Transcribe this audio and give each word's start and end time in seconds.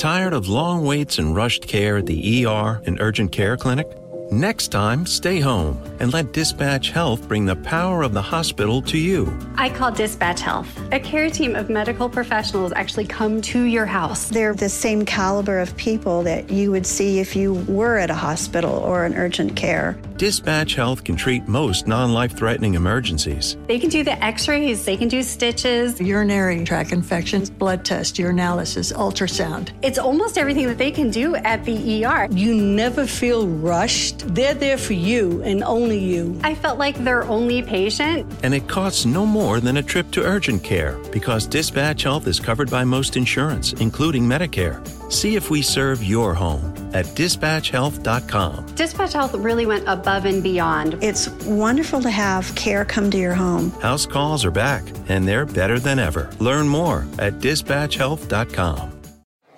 Tired 0.00 0.32
of 0.32 0.48
long 0.48 0.86
waits 0.86 1.18
and 1.18 1.36
rushed 1.36 1.66
care 1.66 1.98
at 1.98 2.06
the 2.06 2.46
ER 2.46 2.80
and 2.86 2.98
urgent 3.02 3.32
care 3.32 3.58
clinic? 3.58 3.86
Next 4.32 4.68
time, 4.68 5.06
stay 5.06 5.40
home 5.40 5.76
and 5.98 6.12
let 6.12 6.32
Dispatch 6.32 6.90
Health 6.90 7.26
bring 7.26 7.46
the 7.46 7.56
power 7.56 8.02
of 8.02 8.14
the 8.14 8.22
hospital 8.22 8.80
to 8.82 8.96
you. 8.96 9.36
I 9.56 9.70
call 9.70 9.90
Dispatch 9.90 10.40
Health. 10.40 10.68
A 10.92 11.00
care 11.00 11.28
team 11.30 11.56
of 11.56 11.68
medical 11.68 12.08
professionals 12.08 12.72
actually 12.76 13.06
come 13.06 13.42
to 13.42 13.62
your 13.62 13.86
house. 13.86 14.28
They're 14.28 14.54
the 14.54 14.68
same 14.68 15.04
caliber 15.04 15.58
of 15.58 15.76
people 15.76 16.22
that 16.22 16.48
you 16.48 16.70
would 16.70 16.86
see 16.86 17.18
if 17.18 17.34
you 17.34 17.54
were 17.68 17.98
at 17.98 18.08
a 18.08 18.14
hospital 18.14 18.70
or 18.70 19.04
an 19.04 19.14
urgent 19.16 19.56
care. 19.56 19.98
Dispatch 20.16 20.74
Health 20.74 21.02
can 21.02 21.16
treat 21.16 21.48
most 21.48 21.88
non 21.88 22.12
life 22.12 22.36
threatening 22.36 22.74
emergencies. 22.74 23.56
They 23.66 23.78
can 23.78 23.88
do 23.88 24.04
the 24.04 24.22
x 24.22 24.46
rays, 24.46 24.84
they 24.84 24.96
can 24.96 25.08
do 25.08 25.22
stitches, 25.22 26.00
urinary 26.00 26.62
tract 26.64 26.92
infections, 26.92 27.50
blood 27.50 27.84
test, 27.84 28.16
urinalysis, 28.16 28.92
ultrasound. 28.92 29.70
It's 29.82 29.98
almost 29.98 30.38
everything 30.38 30.66
that 30.68 30.78
they 30.78 30.90
can 30.90 31.10
do 31.10 31.34
at 31.36 31.64
the 31.64 32.04
ER. 32.04 32.28
You 32.30 32.54
never 32.54 33.06
feel 33.06 33.48
rushed. 33.48 34.19
They're 34.26 34.54
there 34.54 34.78
for 34.78 34.92
you 34.92 35.42
and 35.42 35.62
only 35.64 35.98
you. 35.98 36.38
I 36.44 36.54
felt 36.54 36.78
like 36.78 36.96
their 36.96 37.24
only 37.24 37.62
patient. 37.62 38.30
And 38.42 38.54
it 38.54 38.68
costs 38.68 39.04
no 39.04 39.26
more 39.26 39.60
than 39.60 39.76
a 39.76 39.82
trip 39.82 40.10
to 40.12 40.22
urgent 40.22 40.62
care 40.62 40.98
because 41.12 41.46
Dispatch 41.46 42.02
Health 42.02 42.26
is 42.26 42.40
covered 42.40 42.70
by 42.70 42.84
most 42.84 43.16
insurance, 43.16 43.72
including 43.74 44.24
Medicare. 44.24 44.80
See 45.10 45.36
if 45.36 45.50
we 45.50 45.62
serve 45.62 46.04
your 46.04 46.34
home 46.34 46.74
at 46.92 47.06
dispatchhealth.com. 47.06 48.66
Dispatch 48.74 49.12
Health 49.12 49.34
really 49.34 49.66
went 49.66 49.84
above 49.86 50.24
and 50.24 50.42
beyond. 50.42 50.98
It's 51.02 51.28
wonderful 51.44 52.00
to 52.02 52.10
have 52.10 52.54
care 52.54 52.84
come 52.84 53.10
to 53.10 53.18
your 53.18 53.34
home. 53.34 53.70
House 53.80 54.06
calls 54.06 54.44
are 54.44 54.50
back, 54.50 54.84
and 55.08 55.26
they're 55.26 55.46
better 55.46 55.78
than 55.78 55.98
ever. 55.98 56.30
Learn 56.38 56.68
more 56.68 57.06
at 57.18 57.34
dispatchhealth.com. 57.34 58.99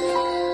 Thank. 0.00 0.49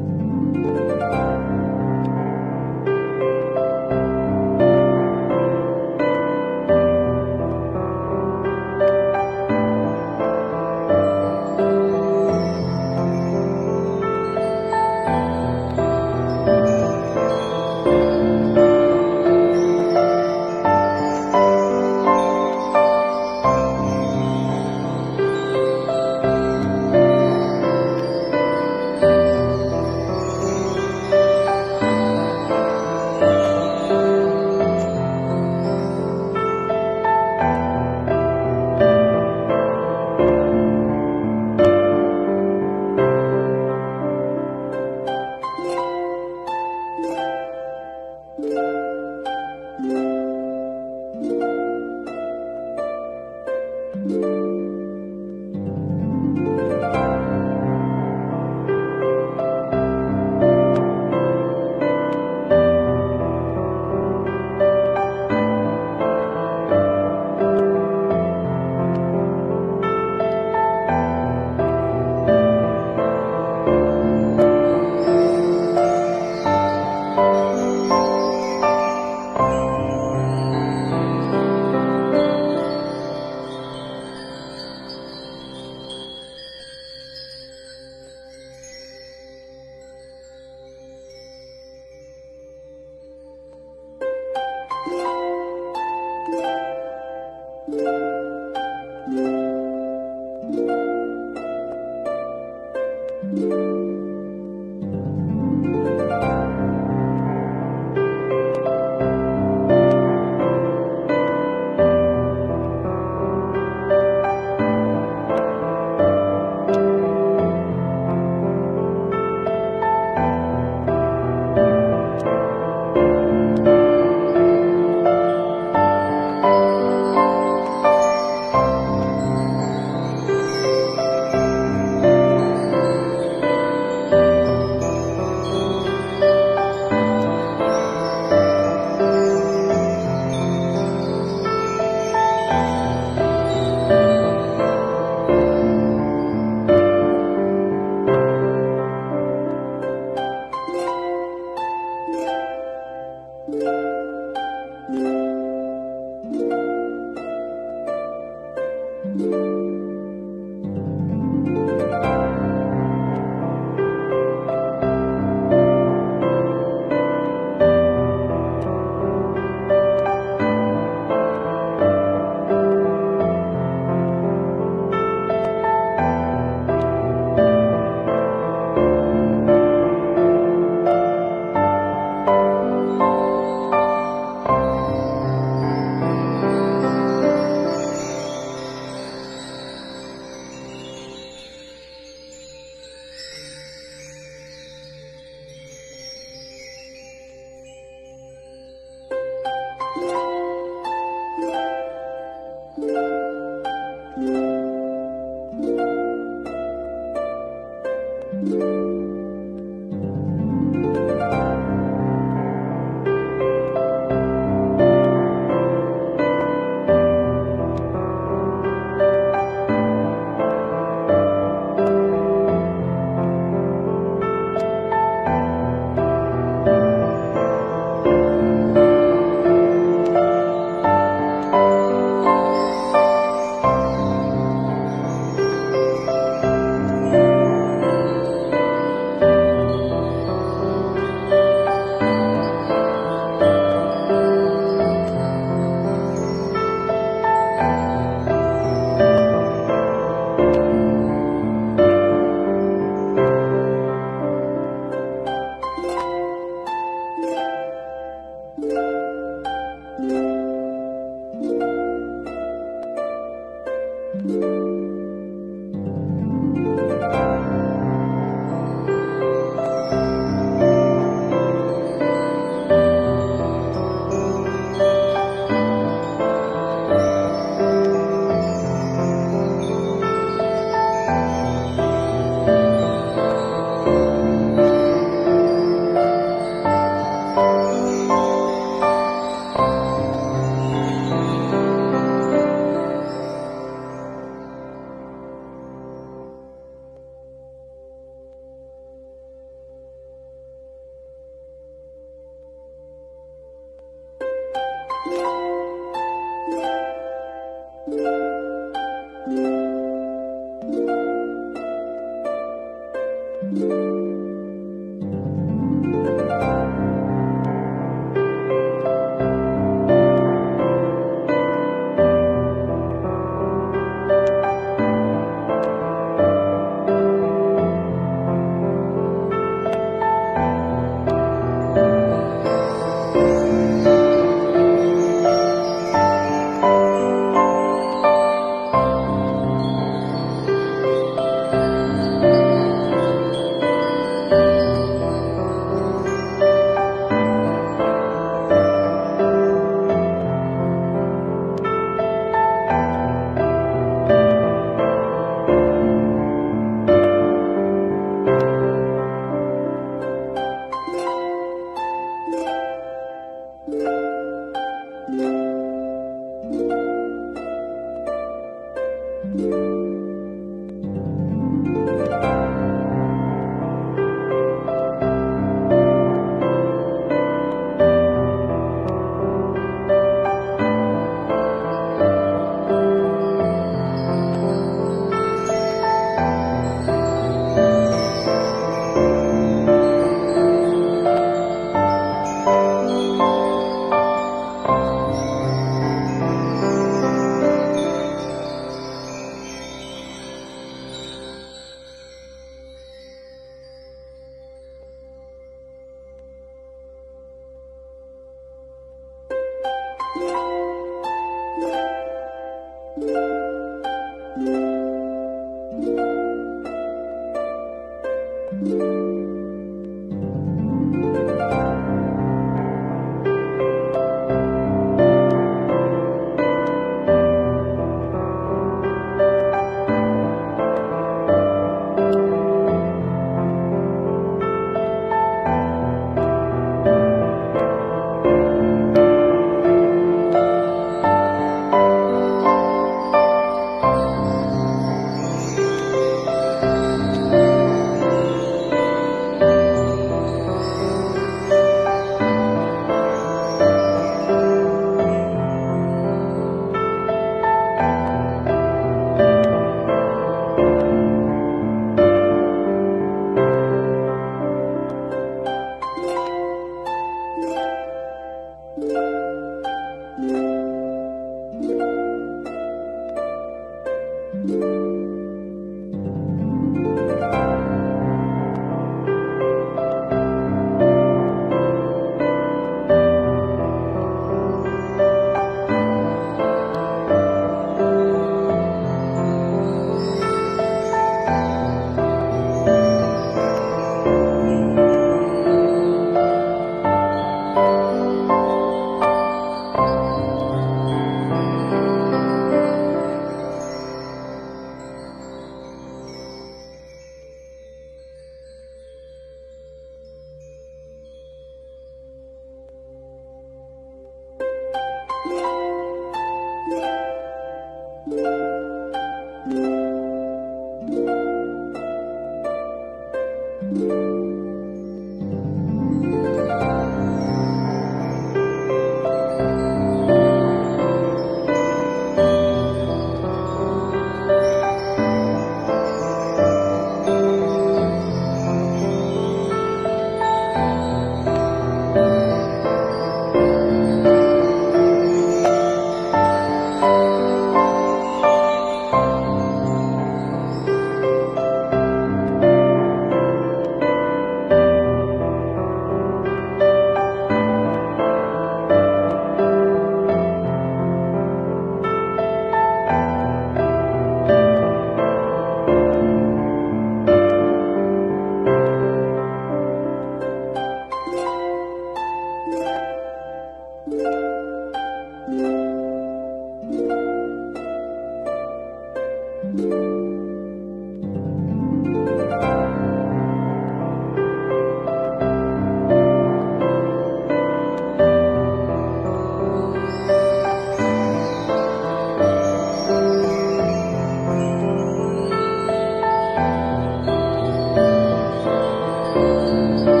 啊。 599.13 600.00